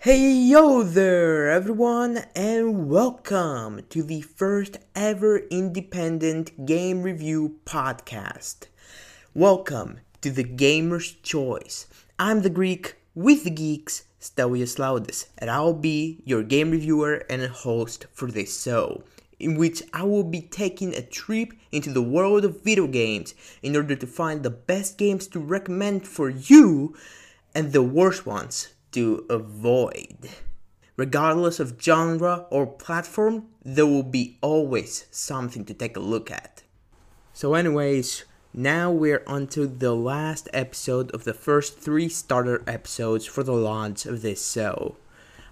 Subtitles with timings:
[0.00, 8.68] Hey yo there everyone and welcome to the first ever independent game review podcast.
[9.34, 11.88] Welcome to the Gamer's Choice.
[12.16, 17.42] I'm the Greek with the geeks, Stelios Laoudis, and I'll be your game reviewer and
[17.50, 19.02] host for this show,
[19.40, 23.34] in which I will be taking a trip into the world of video games
[23.64, 26.94] in order to find the best games to recommend for you
[27.52, 30.30] and the worst ones to avoid.
[30.96, 36.62] Regardless of genre or platform, there will be always something to take a look at.
[37.32, 43.44] So, anyways, now we're onto the last episode of the first three starter episodes for
[43.44, 44.96] the launch of this show.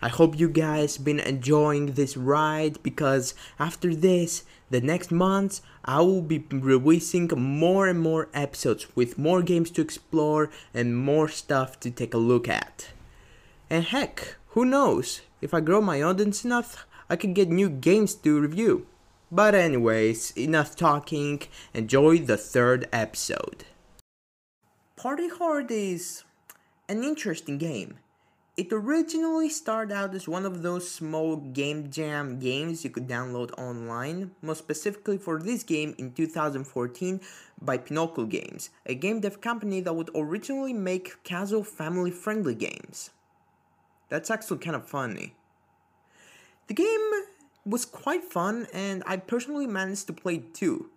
[0.00, 6.00] I hope you guys been enjoying this ride because after this, the next months, I
[6.00, 11.80] will be releasing more and more episodes with more games to explore and more stuff
[11.80, 12.93] to take a look at.
[13.70, 15.22] And heck, who knows?
[15.40, 18.86] If I grow my audience enough, I could get new games to review.
[19.32, 21.42] But, anyways, enough talking.
[21.72, 23.64] Enjoy the third episode.
[24.96, 26.24] Party Hard is
[26.88, 27.98] an interesting game.
[28.56, 33.50] It originally started out as one of those small game jam games you could download
[33.58, 37.20] online, most specifically for this game in 2014
[37.60, 43.10] by Pinokl Games, a game dev company that would originally make casual family friendly games.
[44.08, 45.34] That's actually kind of funny.
[46.66, 47.10] The game
[47.66, 50.90] was quite fun, and I personally managed to play two.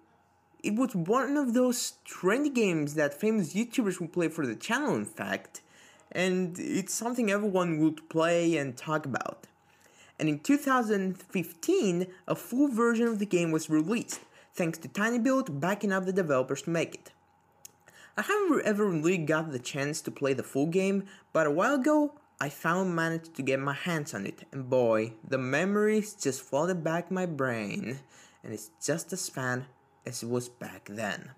[0.63, 4.95] It was one of those trendy games that famous YouTubers would play for the channel,
[4.95, 5.61] in fact,
[6.11, 9.47] and it's something everyone would play and talk about.
[10.19, 14.21] And in 2015, a full version of the game was released,
[14.53, 17.11] thanks to tinyBuild backing up the developers to make it.
[18.17, 21.75] I haven't ever really got the chance to play the full game, but a while
[21.75, 26.43] ago I found managed to get my hands on it, and boy, the memories just
[26.43, 27.99] flooded back my brain,
[28.43, 29.65] and it's just as fun
[30.05, 31.31] as it was back then.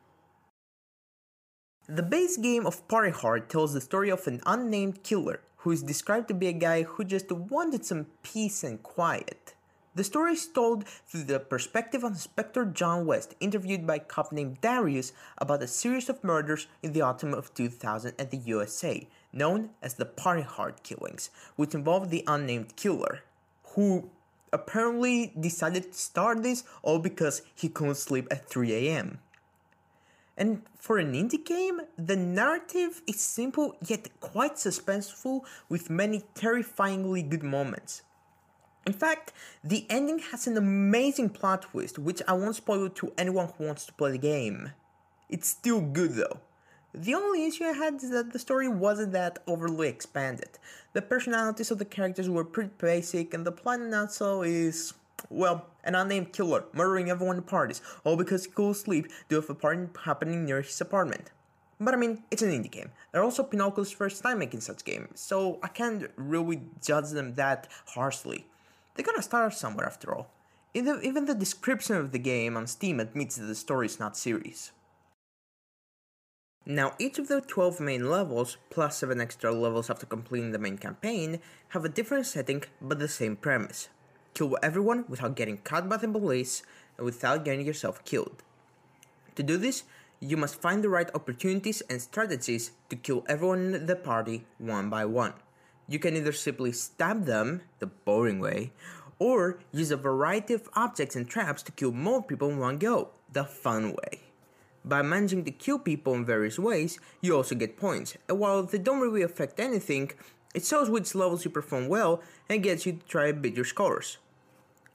[1.88, 5.84] The base game of Party Hard tells the story of an unnamed killer who is
[5.84, 9.56] described to be a guy who just wanted some peace and quiet.
[9.96, 14.32] The story is told through the perspective of Inspector John West, interviewed by a cop
[14.32, 19.08] named Darius about a series of murders in the autumn of 2000 at the USA,
[19.32, 23.24] known as the Party Hard killings, which involved the unnamed killer,
[23.76, 24.10] who
[24.52, 29.20] apparently decided to start this all because he couldn't sleep at 3 a.m.
[30.38, 37.24] And for an indie game, the narrative is simple yet quite suspenseful with many terrifyingly
[37.24, 38.04] good moments.
[38.88, 43.50] In fact, the ending has an amazing plot twist, which I won't spoil to anyone
[43.58, 44.72] who wants to play the game.
[45.30, 46.40] It's still good though.
[46.94, 50.50] The only issue I had is that the story wasn't that overly expanded.
[50.94, 54.96] The personalities of the characters were pretty basic, and the plot not so is,
[55.30, 59.52] well, an unnamed killer murdering everyone in parties, all because he couldn't sleep due to
[59.52, 61.30] a party happening near his apartment.
[61.80, 62.90] But I mean, it's an indie game.
[63.12, 67.68] They're also Pinokl's first time making such game, so I can't really judge them that
[67.86, 68.48] harshly.
[68.96, 70.32] They gotta start somewhere after all.
[70.74, 74.72] Even the description of the game on Steam admits that the story is not serious.
[76.72, 80.78] Now, each of the 12 main levels, plus 7 extra levels after completing the main
[80.78, 83.90] campaign, have a different setting but the same premise.
[84.36, 86.62] Kill everyone without getting caught by the police
[86.96, 88.44] and without getting yourself killed.
[89.34, 89.82] To do this,
[90.20, 94.92] you must find the right opportunities and strategies to kill everyone in the party one
[94.92, 95.34] by one.
[95.88, 98.74] You can either simply stab them, the boring way,
[99.18, 103.10] or use a variety of objects and traps to kill more people in one go,
[103.34, 104.29] the fun way.
[104.86, 108.78] By managing to kill people in various ways, you also get points, and while they
[108.78, 110.12] don't really affect anything,
[110.56, 113.66] it shows which levels you perform well and gets you to try to beat your
[113.66, 114.18] scores.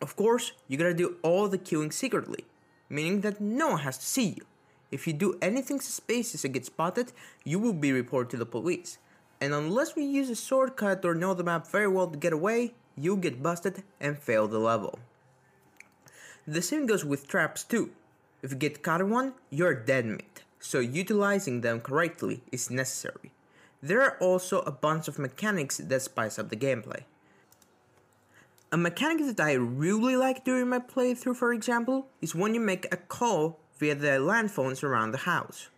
[0.01, 2.45] Of course, you gotta do all the killing secretly,
[2.89, 4.45] meaning that no one has to see you.
[4.91, 7.13] If you do anything suspicious and get spotted,
[7.45, 8.99] you will be reported to the police.
[9.41, 12.75] And unless we use a shortcut or know the map very well to get away,
[12.97, 14.99] you'll get busted and fail the level.
[16.47, 17.91] The same goes with traps too.
[18.45, 23.33] If you get caught one, you're dead meat, so utilizing them correctly is necessary.
[23.83, 27.05] There are also a bunch of mechanics that spice up the gameplay.
[28.71, 32.87] A mechanic that I really like during my playthrough, for example, is when you make
[32.93, 35.71] a call via the land phones around the house.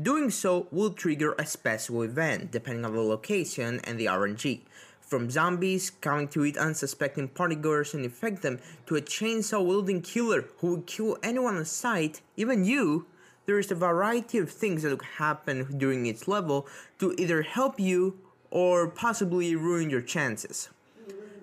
[0.00, 4.60] Doing so will trigger a special event depending on the location and the RNG,
[5.06, 10.46] from zombies coming to eat unsuspecting partygoers and infect them, to a chainsaw wielding killer
[10.58, 13.06] who will kill anyone on sight, even you,
[13.46, 16.66] there is a variety of things that happen during each level
[16.98, 18.18] to either help you
[18.50, 20.70] or possibly ruin your chances.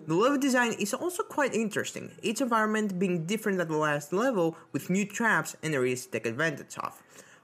[0.08, 4.58] The level design is also quite interesting, each environment being different than the last level
[4.72, 7.02] with new traps and areas to take advantage of.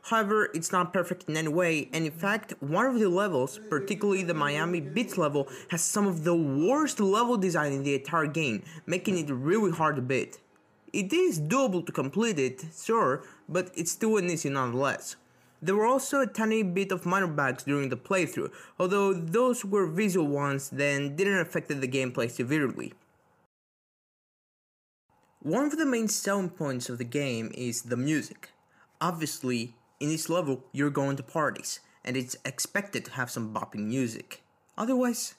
[0.07, 4.23] However, it's not perfect in any way, and in fact, one of the levels, particularly
[4.23, 8.63] the Miami Beach level, has some of the worst level design in the entire game,
[8.85, 10.37] making it really hard to beat.
[10.93, 15.17] It is doable to complete it, sure, but it's still an issue nonetheless.
[15.61, 19.87] There were also a tiny bit of minor bugs during the playthrough, although those were
[19.87, 22.93] visual ones that didn't affect the gameplay severely.
[25.41, 28.51] One of the main selling points of the game is the music.
[29.01, 33.87] Obviously, in this level, you're going to parties, and it's expected to have some bopping
[33.87, 34.41] music.
[34.77, 35.35] Otherwise,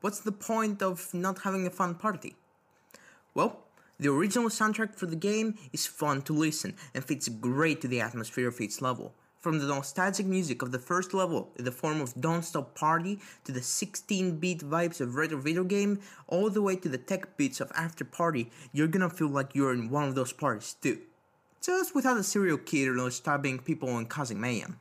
[0.00, 2.34] what's the point of not having a fun party?
[3.34, 3.60] Well,
[3.98, 8.00] the original soundtrack for the game is fun to listen and fits great to the
[8.00, 9.14] atmosphere of each level.
[9.38, 13.20] From the nostalgic music of the first level in the form of Don't Stop Party
[13.44, 17.60] to the 16-beat vibes of retro video game, all the way to the tech beats
[17.60, 20.98] of After Party, you're gonna feel like you're in one of those parties too.
[21.64, 24.78] Just without a serial killer stabbing people and causing mayhem.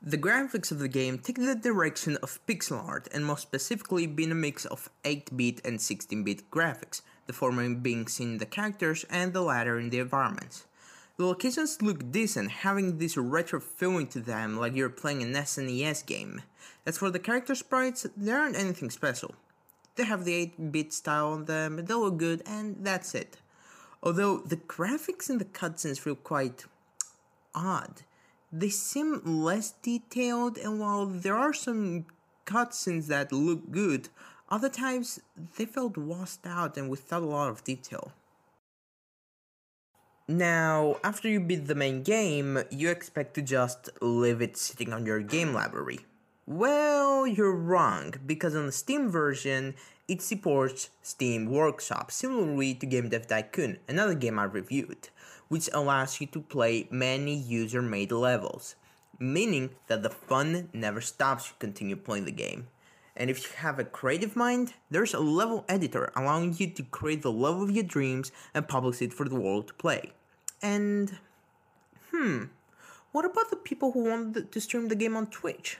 [0.00, 4.32] The graphics of the game take the direction of pixel art and most specifically being
[4.32, 9.34] a mix of 8-bit and 16-bit graphics, the former being seen in the characters and
[9.34, 10.64] the latter in the environments.
[11.18, 16.06] The locations look decent, having this retro feeling to them like you're playing an SNES
[16.06, 16.40] game.
[16.86, 19.34] As for the character sprites, they aren't anything special.
[19.96, 23.36] They have the 8-bit style on them, they look good, and that's it.
[24.02, 26.64] Although the graphics in the cutscenes feel quite
[27.54, 28.02] odd.
[28.52, 32.06] They seem less detailed, and while there are some
[32.46, 34.08] cutscenes that look good,
[34.48, 35.20] other times
[35.56, 38.12] they felt washed out and without a lot of detail.
[40.26, 45.04] Now, after you beat the main game, you expect to just leave it sitting on
[45.04, 46.00] your game library.
[46.50, 49.76] Well, you're wrong, because on the Steam version,
[50.08, 55.10] it supports Steam Workshop, similarly to Game Dev Tycoon, another game I reviewed,
[55.46, 58.74] which allows you to play many user-made levels,
[59.16, 62.66] meaning that the fun never stops you continue playing the game.
[63.14, 67.22] And if you have a creative mind, there's a level editor allowing you to create
[67.22, 70.14] the level of your dreams and publish it for the world to play.
[70.60, 71.16] And
[72.10, 72.46] hmm,
[73.12, 75.78] what about the people who want to stream the game on Twitch?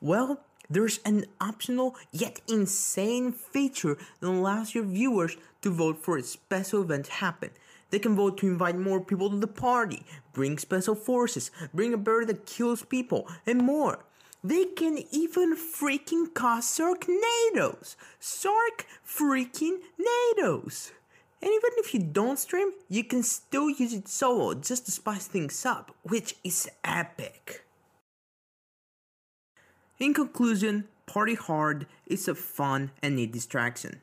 [0.00, 6.22] Well, there's an optional yet insane feature that allows your viewers to vote for a
[6.22, 7.50] special event to happen.
[7.90, 11.98] They can vote to invite more people to the party, bring special forces, bring a
[11.98, 14.04] bird that kills people, and more.
[14.42, 17.96] They can even freaking cause Sharknadoes!
[18.18, 20.92] Sark freaking Nados!
[21.42, 25.26] And even if you don't stream, you can still use it solo just to spice
[25.26, 27.66] things up, which is epic.
[30.00, 34.00] In conclusion, Party Hard is a fun and neat distraction.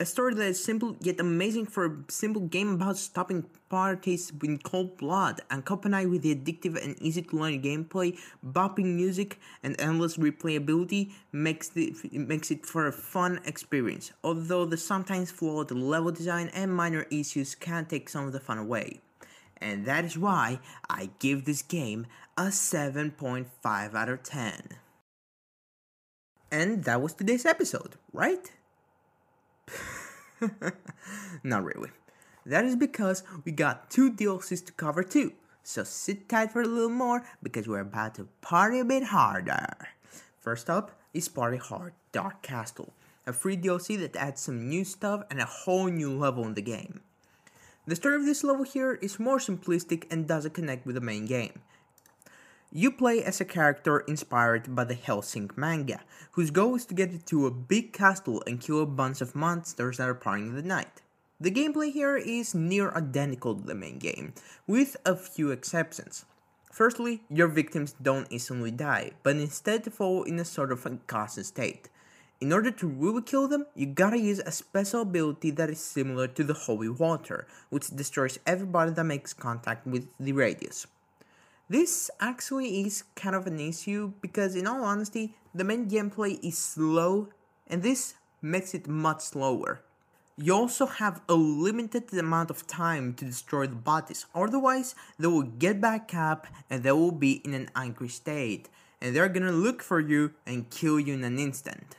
[0.00, 4.56] A story that is simple yet amazing for a simple game about stopping parties in
[4.56, 10.16] cold blood—and accompanied with the addictive and easy to learn gameplay, bopping music, and endless
[10.16, 14.12] replayability, makes, the, makes it for a fun experience.
[14.24, 18.56] Although the sometimes flawed level design and minor issues can take some of the fun
[18.56, 19.00] away.
[19.58, 22.06] And that is why I give this game
[22.38, 24.78] a 7.5 out of 10.
[26.50, 28.50] And that was today's episode, right?
[31.42, 31.90] Not really.
[32.46, 35.32] That is because we got two DLCs to cover too.
[35.62, 39.76] So sit tight for a little more because we're about to party a bit harder.
[40.38, 42.94] First up is Party Hard Dark Castle,
[43.26, 46.62] a free DLC that adds some new stuff and a whole new level in the
[46.62, 47.02] game.
[47.86, 51.26] The story of this level here is more simplistic and doesn't connect with the main
[51.26, 51.60] game.
[52.70, 56.00] You play as a character inspired by the Hellsing manga,
[56.32, 59.96] whose goal is to get to a big castle and kill a bunch of monsters
[59.96, 61.00] that are partying in the night.
[61.40, 64.34] The gameplay here is near identical to the main game,
[64.66, 66.26] with a few exceptions.
[66.70, 71.88] Firstly, your victims don't instantly die, but instead fall in a sort of unconscious state.
[72.38, 76.28] In order to really kill them, you gotta use a special ability that is similar
[76.28, 80.86] to the Holy Water, which destroys everybody that makes contact with the radius.
[81.70, 86.56] This actually is kind of an issue because, in all honesty, the main gameplay is
[86.56, 87.28] slow
[87.66, 89.82] and this makes it much slower.
[90.38, 95.42] You also have a limited amount of time to destroy the bodies, otherwise, they will
[95.42, 98.68] get back up and they will be in an angry state,
[99.02, 101.96] and they're gonna look for you and kill you in an instant.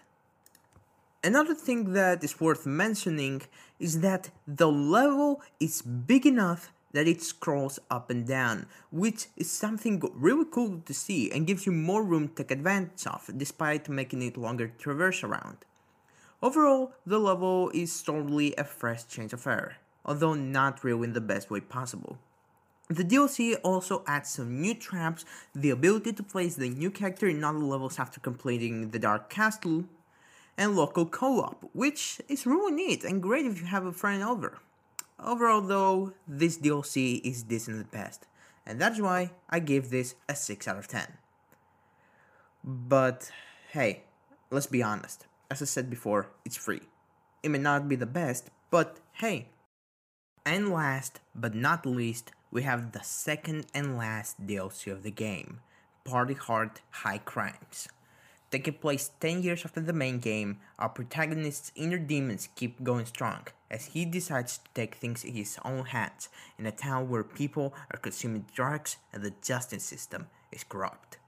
[1.21, 3.41] Another thing that is worth mentioning
[3.77, 9.51] is that the level is big enough that it scrolls up and down, which is
[9.51, 13.89] something really cool to see and gives you more room to take advantage of, despite
[13.89, 15.57] making it longer to traverse around.
[16.41, 21.21] Overall, the level is totally a fresh change of air, although not really in the
[21.21, 22.17] best way possible.
[22.87, 27.43] The DLC also adds some new traps, the ability to place the new character in
[27.43, 29.85] other levels after completing the Dark Castle,
[30.57, 34.57] and local co-op, which is really neat and great if you have a friend over.
[35.23, 38.25] Overall though, this DLC is decent at best,
[38.65, 41.17] and that's why I give this a 6 out of 10.
[42.63, 43.31] But
[43.71, 44.03] hey,
[44.49, 46.81] let's be honest, as I said before, it's free.
[47.43, 49.49] It may not be the best, but hey.
[50.45, 55.59] And last but not least, we have the second and last DLC of the game,
[56.05, 57.87] Party Hard High Crimes.
[58.51, 63.45] Taking place 10 years after the main game, our protagonist's inner demons keep going strong
[63.69, 67.75] as he decides to take things in his own hands in a town where people
[67.91, 71.19] are consuming drugs and the justice system is corrupt.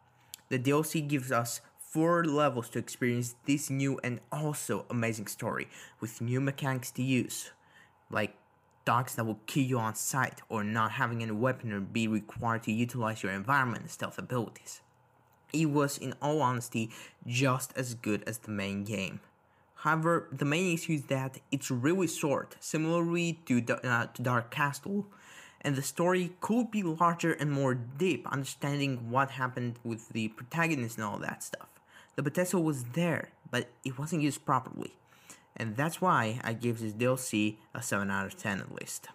[0.49, 5.67] The DLC gives us 4 levels to experience this new and also amazing story
[5.99, 7.51] with new mechanics to use,
[8.09, 8.35] like
[8.83, 12.63] dogs that will kill you on sight or not having any weapon or be required
[12.63, 14.81] to utilize your environment stealth abilities.
[15.53, 16.91] It was, in all honesty,
[17.25, 19.19] just as good as the main game.
[19.75, 25.07] However, the main issue is that it's really short, similarly to, uh, to Dark Castle,
[25.61, 30.97] and the story could be larger and more deep, understanding what happened with the protagonist
[30.97, 31.67] and all that stuff.
[32.15, 34.93] The potential was there, but it wasn't used properly
[35.55, 39.09] and that's why I gave this DLC a 7 out of 10 at least.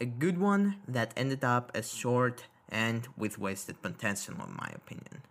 [0.00, 5.22] A good one that ended up as short and with wasted potential in my opinion.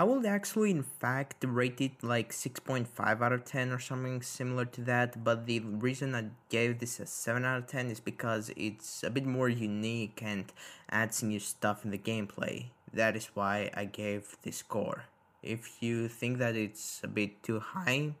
[0.00, 2.88] I would actually in fact rate it like 6.5
[3.20, 7.04] out of 10 or something similar to that, but the reason I gave this a
[7.04, 10.50] 7 out of 10 is because it's a bit more unique and
[10.88, 12.68] adds new stuff in the gameplay.
[12.94, 15.04] That is why I gave this score.
[15.42, 18.14] If you think that it's a bit too high,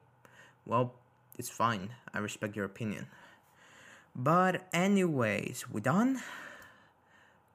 [0.66, 0.92] well,
[1.38, 1.92] it's fine.
[2.12, 3.06] I respect your opinion.
[4.14, 6.20] But anyways, we done?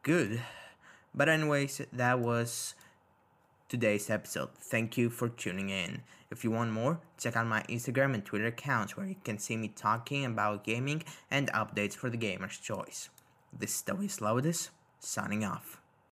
[0.02, 0.42] Good.
[1.14, 2.74] But anyways, that was
[3.68, 4.50] today's episode.
[4.58, 6.04] Thank you for tuning in.
[6.32, 9.58] If you want more, check out my Instagram and Twitter accounts where you can see
[9.58, 13.10] me talking about gaming and updates for the gamer's choice.
[13.58, 14.70] This is Davis Laoudis,
[15.00, 15.82] signing off.